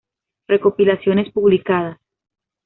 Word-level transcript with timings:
Recopilaciones 0.47 1.31
publicadas 1.31 1.99